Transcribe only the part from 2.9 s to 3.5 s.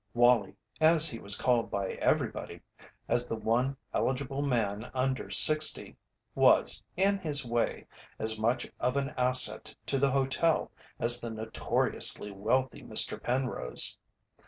as the